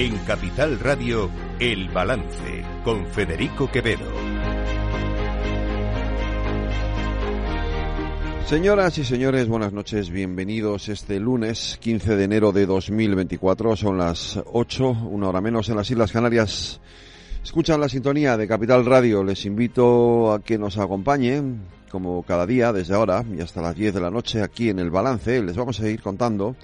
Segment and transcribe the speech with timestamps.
[0.00, 1.28] En Capital Radio,
[1.58, 4.06] El Balance, con Federico Quevedo.
[8.46, 13.74] Señoras y señores, buenas noches, bienvenidos este lunes 15 de enero de 2024.
[13.74, 16.80] Son las 8, una hora menos en las Islas Canarias.
[17.42, 19.24] Escuchan la sintonía de Capital Radio.
[19.24, 23.94] Les invito a que nos acompañen, como cada día, desde ahora y hasta las 10
[23.94, 25.42] de la noche, aquí en El Balance.
[25.42, 26.54] Les vamos a ir contando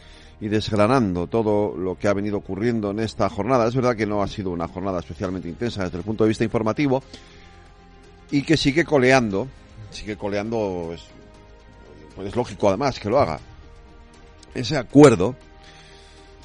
[0.44, 3.66] y desgranando todo lo que ha venido ocurriendo en esta jornada.
[3.66, 6.44] Es verdad que no ha sido una jornada especialmente intensa desde el punto de vista
[6.44, 7.02] informativo
[8.30, 9.48] y que sigue coleando,
[9.90, 11.00] sigue coleando, es,
[12.14, 13.40] pues es lógico además que lo haga.
[14.54, 15.34] Ese acuerdo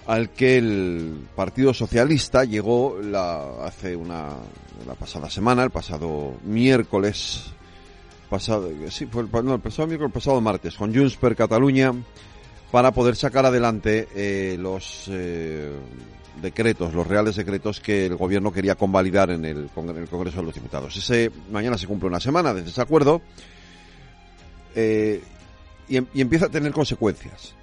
[0.07, 4.29] al que el Partido Socialista llegó la, hace una
[4.87, 7.47] la pasada semana, el pasado miércoles,
[8.29, 11.93] pasado, sí, fue el, no, el pasado miércoles, el pasado martes, con Junts per Cataluña,
[12.71, 15.71] para poder sacar adelante eh, los eh,
[16.41, 20.43] decretos, los reales decretos que el gobierno quería convalidar en el, en el Congreso de
[20.43, 20.95] los Diputados.
[20.95, 23.21] Ese mañana se cumple una semana desde ese acuerdo
[24.75, 25.21] eh,
[25.87, 27.55] y, y empieza a tener consecuencias.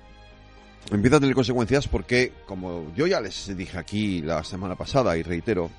[0.90, 5.22] Empieza a tener consecuencias porque, como yo ya les dije aquí la semana pasada y
[5.22, 5.70] reitero,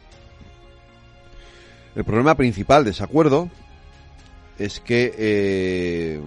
[1.95, 3.49] el problema principal de ese acuerdo
[4.59, 6.21] es que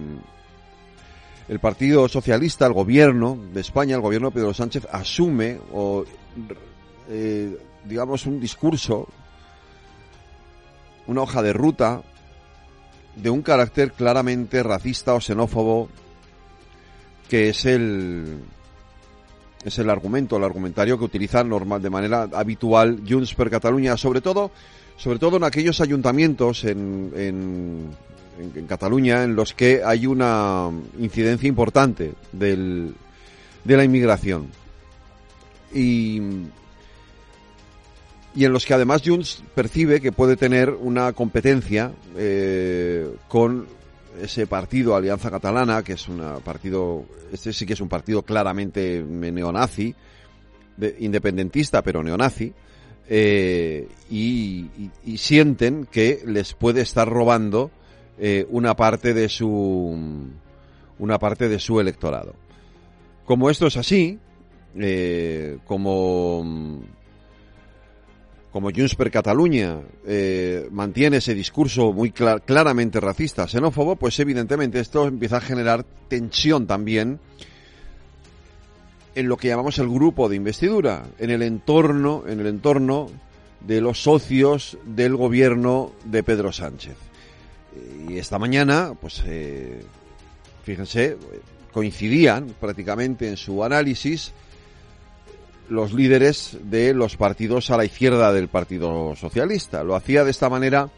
[1.51, 6.05] el Partido Socialista, el gobierno de España, el gobierno de Pedro Sánchez, asume o,
[7.09, 9.05] eh, digamos, un discurso,
[11.07, 12.03] una hoja de ruta
[13.17, 15.89] de un carácter claramente racista o xenófobo,
[17.27, 18.39] que es el
[19.65, 24.21] es el argumento, el argumentario que utiliza normal de manera habitual Junts per Cataluña, sobre
[24.21, 24.51] todo,
[24.95, 27.89] sobre todo en aquellos ayuntamientos en, en,
[28.39, 30.69] en, Cataluña en los que hay una
[30.99, 32.93] incidencia importante del,
[33.63, 34.47] de la inmigración.
[35.73, 36.21] Y,
[38.35, 43.67] y en los que además Junts percibe que puede tener una competencia eh, con
[44.21, 49.03] ese partido Alianza Catalana, que es un partido, este sí que es un partido claramente
[49.03, 49.95] neonazi,
[50.77, 52.53] de, independentista pero neonazi,
[53.09, 54.69] eh, y,
[55.17, 57.71] sienten que les puede estar robando
[58.19, 59.97] eh, una parte de su
[60.99, 62.35] una parte de su electorado.
[63.25, 64.19] Como esto es así,
[64.75, 66.81] eh, como
[68.51, 74.79] como Junts per Cataluña eh, mantiene ese discurso muy clar claramente racista, xenófobo, pues evidentemente
[74.79, 77.19] esto empieza a generar tensión también
[79.15, 83.09] en lo que llamamos el grupo de investidura, en el entorno, en el entorno
[83.61, 87.10] de los socios del gobierno de Pedro Sánchez.
[88.11, 89.79] Y esta mañana, pues, eh,
[90.63, 91.15] fíjense,
[91.71, 94.33] coincidían prácticamente en su análisis
[95.69, 99.85] los líderes de los partidos a la izquierda del Partido Socialista.
[99.85, 100.89] Lo hacía de esta manera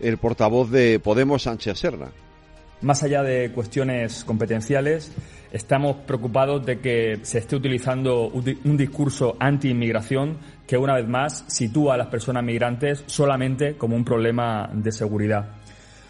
[0.00, 2.08] el portavoz de Podemos, Sánchez Serna.
[2.80, 5.12] Más allá de cuestiones competenciales,
[5.52, 11.94] estamos preocupados de que se esté utilizando un discurso anti-inmigración que una vez más sitúa
[11.94, 15.59] a las personas migrantes solamente como un problema de seguridad.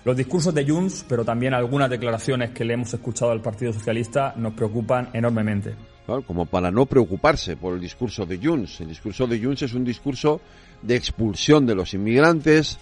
[0.05, 4.33] Los discursos de Junts, pero también algunas declaraciones que le hemos escuchado al Partido Socialista,
[4.37, 5.75] nos preocupan enormemente.
[6.07, 8.81] Claro, como para no preocuparse por el discurso de Junts.
[8.81, 10.41] El discurso de Junts es un discurso
[10.81, 12.79] de expulsión de los inmigrantes,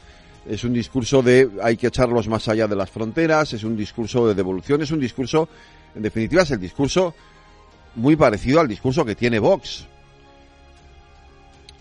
[0.49, 4.29] es un discurso de hay que echarlos más allá de las fronteras, es un discurso
[4.29, 5.49] de devolución, es un discurso,
[5.97, 7.15] en definitiva, es el discurso
[7.97, 9.87] muy parecido al discurso que tiene Vox.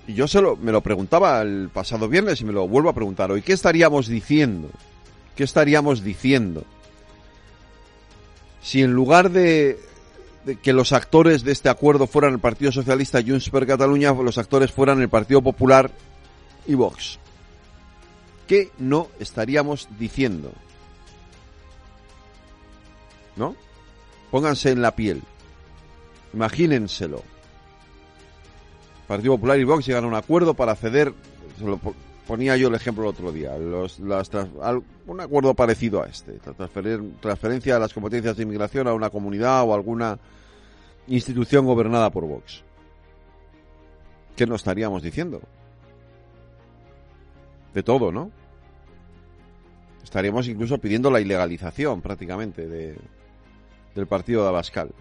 [0.07, 2.93] Y yo se lo, me lo preguntaba el pasado viernes y me lo vuelvo a
[2.93, 3.43] preguntar hoy.
[3.43, 4.69] ¿Qué estaríamos diciendo?
[5.37, 6.65] ¿Qué estaríamos diciendo?
[8.59, 9.79] Si en lugar de,
[10.63, 14.39] que los actores de este acuerdo fueran el Partido Socialista y Junts per Cataluña, los
[14.39, 15.91] actores fueran el Partido Popular
[16.65, 17.19] y Vox.
[18.47, 20.51] ¿Qué no estaríamos diciendo?
[23.35, 23.55] ¿No?
[24.31, 25.21] Pónganse en la piel.
[26.33, 27.21] Imagínenselo.
[29.07, 31.13] Partido Popular y Vox llegan a un acuerdo para ceder,
[32.27, 34.29] ponía yo el ejemplo el otro día, los, las,
[35.05, 39.63] un acuerdo parecido a este, transferir, transferencia de las competencias de inmigración a una comunidad
[39.63, 40.19] o alguna
[41.07, 42.63] institución gobernada por Vox.
[44.35, 45.41] ¿Qué nos estaríamos diciendo?
[47.73, 48.31] De todo, ¿no?
[50.03, 52.97] Estaríamos incluso pidiendo la ilegalización prácticamente de,
[53.95, 54.91] del partido de Abascal.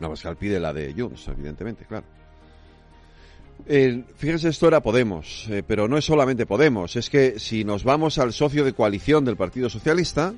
[0.00, 2.06] Abascal pide la de Junts, evidentemente, claro.
[3.66, 7.84] Eh, fíjense, esto era Podemos, eh, pero no es solamente Podemos, es que si nos
[7.84, 10.34] vamos al socio de coalición del Partido Socialista,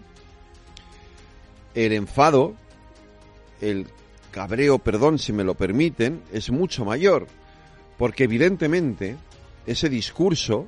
[1.74, 2.54] el enfado,
[3.60, 3.86] el
[4.30, 7.26] cabreo, perdón si me lo permiten, es mucho mayor.
[7.96, 9.16] Porque evidentemente
[9.66, 10.66] ese discurso,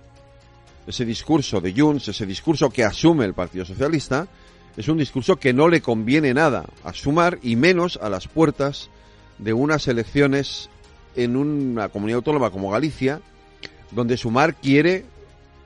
[0.86, 4.28] ese discurso de Junts, ese discurso que asume el Partido Socialista,
[4.76, 8.88] es un discurso que no le conviene nada a Sumar y menos a las puertas
[9.38, 10.70] de unas elecciones
[11.16, 13.20] en una comunidad autónoma como Galicia,
[13.90, 15.04] donde Sumar quiere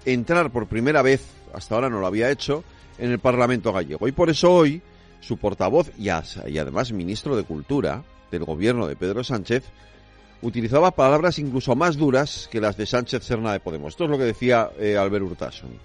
[0.05, 2.65] entrar por primera vez, hasta ahora no lo había hecho,
[2.99, 4.09] en el Parlamento gallego.
[4.09, 4.83] Y por eso hoy
[5.21, 9.65] su portavoz y, además ministro de Cultura del gobierno de Pedro Sánchez
[10.43, 13.93] utilizaba palabras incluso más duras que las de Sánchez Serna de Podemos.
[13.93, 15.79] Esto es lo que decía eh, Albert Urtasun.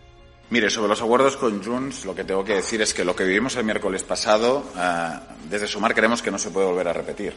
[0.49, 3.23] Mire, sobre los acuerdos con Junts, lo que tengo que decir es que lo que
[3.23, 5.09] vivimos el miércoles pasado, eh,
[5.49, 7.33] desde Sumar creemos que no se puede volver a repetir.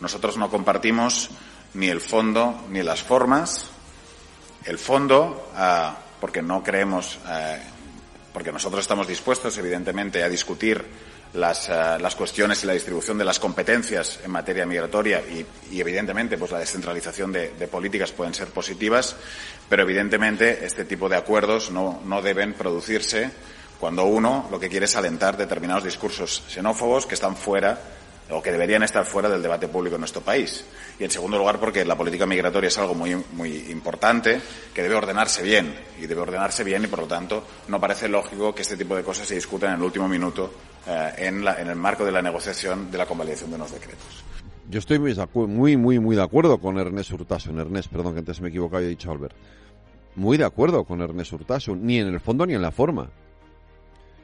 [0.00, 1.30] Nosotros no compartimos
[1.74, 3.70] ni el fondo ni las formas.
[4.64, 5.90] El fondo, eh,
[6.20, 7.18] porque no creemos
[8.32, 10.84] porque nosotros estamos dispuestos, evidentemente, a discutir
[11.32, 16.38] las, eh, las, cuestiones y la distribución de las competencias en materia migratoria y, evidentemente,
[16.38, 19.16] pues la descentralización de, políticas pueden ser positivas,
[19.68, 23.30] pero evidentemente este tipo de acuerdos no deben producirse
[23.78, 27.78] cuando uno lo que quiere es alentar determinados discursos xenófobos que están fuera
[28.30, 30.64] o que deberían estar fuera del debate público en nuestro país.
[30.98, 34.40] Y en segundo lugar, porque la política migratoria es algo muy, muy importante
[34.74, 38.54] que debe ordenarse bien y debe ordenarse bien y, por lo tanto, no parece lógico
[38.54, 40.52] que este tipo de cosas se discutan en el último minuto
[40.86, 44.24] eh, en, la, en el marco de la negociación de la convalidación de unos decretos.
[44.70, 45.14] Yo estoy muy,
[45.46, 47.58] muy, muy, muy de acuerdo con Ernest Urtasun.
[47.58, 49.34] Ernest, perdón que antes me he equivocado y he dicho Albert.
[50.14, 53.08] Muy de acuerdo con Ernest Urtasun, ni en el fondo ni en la forma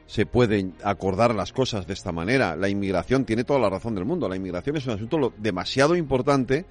[0.07, 2.55] se pueden acordar las cosas de esta manera.
[2.55, 4.29] La inmigración tiene toda la razón del mundo.
[4.29, 6.65] La inmigración es un asunto demasiado importante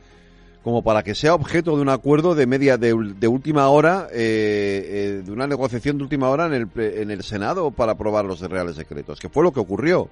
[0.63, 5.23] como para que sea objeto de un acuerdo de media de, última hora, eh, eh,
[5.23, 8.77] de una negociación de última hora en el, en el Senado para aprobar los reales
[8.77, 10.09] decretos, que fue lo que ocurrió.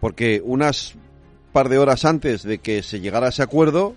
[0.00, 0.94] Porque unas
[1.52, 3.96] par de horas antes de que se llegara a ese acuerdo,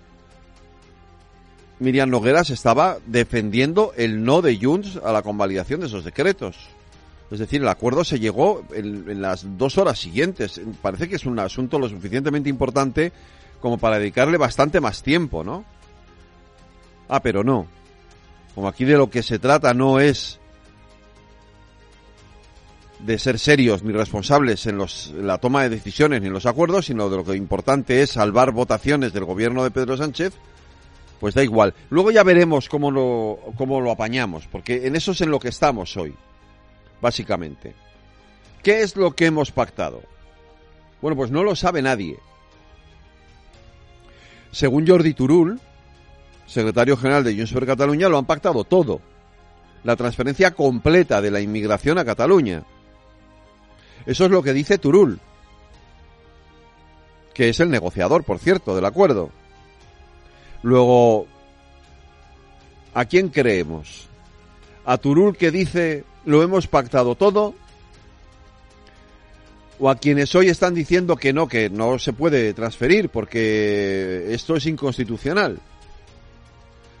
[1.78, 6.56] Miriam Nogueras estaba defendiendo el no de Junts a la convalidación de esos decretos.
[7.30, 10.60] Es decir, el acuerdo se llegó en, las dos horas siguientes.
[10.80, 13.12] Parece que es un asunto lo suficientemente importante
[13.60, 15.64] como para dedicarle bastante más tiempo, ¿no?
[17.08, 17.66] Ah, pero no.
[18.54, 20.38] Como aquí de lo que se trata no es
[23.00, 26.86] de ser serios ni responsables en, los, la toma de decisiones ni en los acuerdos,
[26.86, 30.32] sino de lo que importante es salvar votaciones del gobierno de Pedro Sánchez,
[31.20, 31.74] pues da igual.
[31.90, 35.48] Luego ya veremos cómo lo, cómo lo apañamos, porque en eso es en lo que
[35.48, 36.14] estamos hoy
[37.00, 37.74] básicamente.
[38.62, 40.02] ¿Qué es lo que hemos pactado?
[41.00, 42.18] Bueno, pues no lo sabe nadie.
[44.50, 45.60] Según Jordi Turul,
[46.46, 49.00] secretario general de Junts per Cataluña, lo han pactado todo.
[49.84, 52.64] La transferencia completa de la inmigración a Cataluña.
[54.06, 55.20] Eso es lo que dice Turul,
[57.34, 59.30] que es el negociador, por cierto, del acuerdo.
[60.62, 61.26] Luego,
[62.94, 64.08] ¿a quién creemos?
[64.84, 67.54] ¿A Turul que dice lo hemos pactado todo,
[69.78, 74.54] o a quienes hoy están diciendo que no, que no se puede transferir porque esto
[74.56, 75.58] es inconstitucional.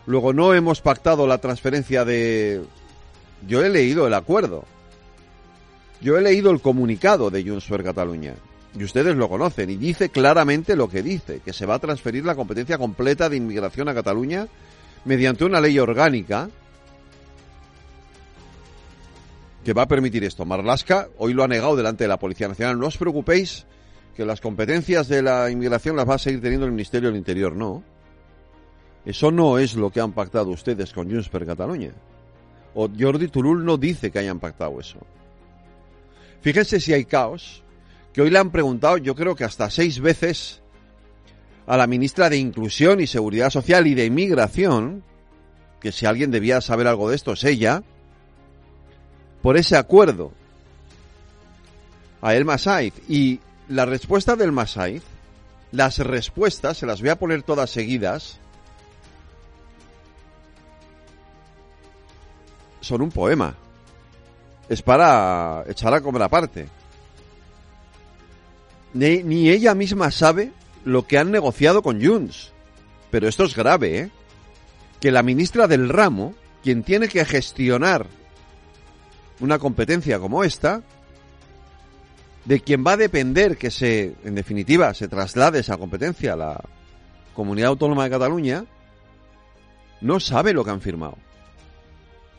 [0.06, 2.62] Luego no hemos pactado la transferencia de...
[3.46, 4.64] Yo he leído el acuerdo.
[6.00, 8.34] Yo he leído el comunicado de Junts per Cataluña.
[8.74, 9.68] Y ustedes lo conocen.
[9.68, 13.36] Y dice claramente lo que dice, que se va a transferir la competencia completa de
[13.36, 14.48] inmigración a Cataluña
[15.04, 16.48] mediante una ley orgánica
[19.68, 20.46] que va a permitir esto.
[20.46, 22.78] Marlaska hoy lo ha negado delante de la Policía Nacional.
[22.78, 23.66] No os preocupéis
[24.16, 27.54] que las competencias de la inmigración las va a seguir teniendo el Ministerio del Interior.
[27.54, 27.84] No.
[29.04, 31.92] Eso no es lo que han pactado ustedes con Junts per Cataluña.
[32.74, 35.00] O Jordi Turul no dice que hayan pactado eso.
[36.40, 37.62] Fíjense si hay caos,
[38.14, 40.62] que hoy le han preguntado, yo creo que hasta seis veces,
[41.66, 45.04] a la ministra de Inclusión y Seguridad Social y de Inmigración,
[45.78, 47.82] que si alguien debía saber algo de esto es ella,
[49.48, 50.30] por ese acuerdo
[52.20, 52.92] a El Masaiz.
[53.08, 55.02] Y la respuesta del Masaiz,
[55.72, 58.40] las respuestas, se las voy a poner todas seguidas,
[62.82, 63.54] son un poema.
[64.68, 66.68] Es para echar a comer aparte.
[68.92, 70.52] Ni, ella misma sabe
[70.84, 72.52] lo que han negociado con Junts.
[73.10, 74.10] Pero esto es grave, ¿eh?
[75.00, 78.08] Que la ministra del ramo, quien tiene que gestionar
[79.40, 80.82] una competencia como esta,
[82.44, 86.64] de quien va a depender que se, en definitiva, se traslade esa competencia a la
[87.34, 88.64] Comunidad Autónoma de Cataluña,
[90.00, 91.16] no sabe lo que han firmado.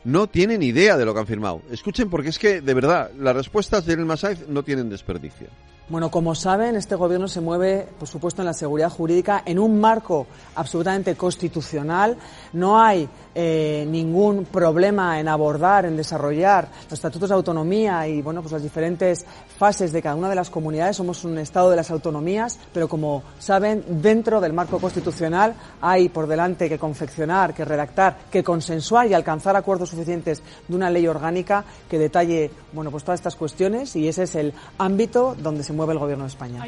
[0.02, 1.62] No tienen idea de lo que han firmado.
[1.70, 5.48] Escuchen porque es que, de verdad, las respuestas del Masaiz no tienen desperdicio.
[5.90, 9.80] Bueno, como saben, este gobierno se mueve, por supuesto, en la seguridad jurídica en un
[9.80, 12.16] marco absolutamente constitucional.
[12.52, 18.40] No hay eh, ningún problema en abordar, en desarrollar los estatutos de autonomía y, bueno,
[18.40, 19.26] pues las diferentes
[19.58, 20.96] fases de cada una de las comunidades.
[20.96, 26.28] Somos un Estado de las autonomías, pero como saben, dentro del marco constitucional hay por
[26.28, 31.64] delante que confeccionar, que redactar, que consensuar y alcanzar acuerdos suficientes de una ley orgánica
[31.88, 35.98] que detalle, bueno, pues todas estas cuestiones y ese es el ámbito donde se el
[35.98, 36.64] Gobierno de España.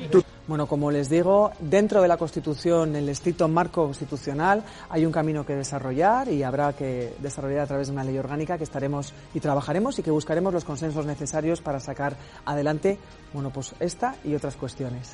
[0.49, 5.13] Bueno, como les digo, dentro de la Constitución, en el estricto marco constitucional, hay un
[5.13, 9.15] camino que desarrollar y habrá que desarrollar a través de una ley orgánica que estaremos
[9.35, 12.99] y trabajaremos y que buscaremos los consensos necesarios para sacar adelante,
[13.33, 15.13] bueno, pues esta y otras cuestiones.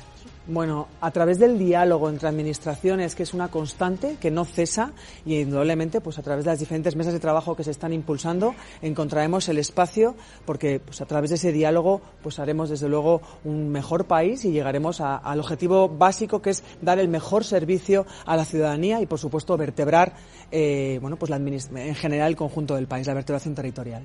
[0.49, 5.41] Bueno, a través del diálogo entre administraciones, que es una constante, que no cesa, y
[5.41, 9.47] indudablemente, pues a través de las diferentes mesas de trabajo que se están impulsando, encontraremos
[9.49, 10.15] el espacio,
[10.45, 14.51] porque pues a través de ese diálogo, pues haremos desde luego un mejor país y
[14.51, 19.19] llegaremos al objetivo básico, que es dar el mejor servicio a la ciudadanía y, por
[19.19, 20.13] supuesto, vertebrar,
[20.51, 24.03] eh, bueno, pues la en general el conjunto del país, la vertebración territorial.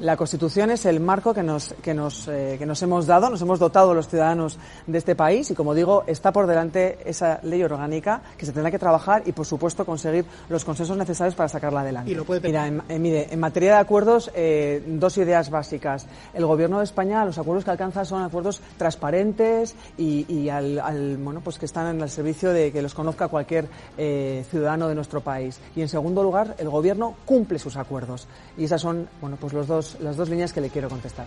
[0.00, 3.42] la, Constitución es el marco que nos, que nos, eh, que nos hemos dado, nos
[3.42, 7.62] hemos dotado los ciudadanos de este país y, como digo, está por delante esa ley
[7.62, 11.80] orgánica que se tendrá que trabajar y, por supuesto, conseguir los consensos necesarios para sacarla
[11.80, 12.16] adelante.
[12.42, 16.06] Mira, en, en, materia de acuerdos, eh, dos ideas básicas.
[16.34, 21.58] El Gobierno de España, los acuerdos que alcanza son acuerdos transparentes y, al, bueno, pues
[21.58, 25.60] que están el servicio de que los conozca cualquier eh, ciudadano de nuestro país.
[25.76, 28.26] Y, en segundo lugar, el Gobierno cumple sus acuerdos.
[28.56, 31.26] Y esas son, bueno, pues los dos, las dos líneas que le quiero contestar.